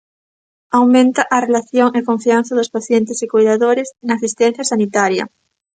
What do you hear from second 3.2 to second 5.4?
e coidadores na asistencia sanitaria.